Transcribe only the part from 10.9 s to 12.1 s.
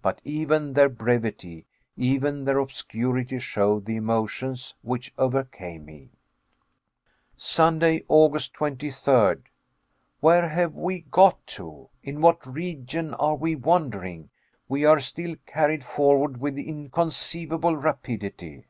got to?